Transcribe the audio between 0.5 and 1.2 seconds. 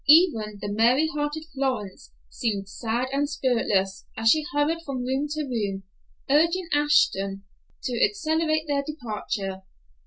the merry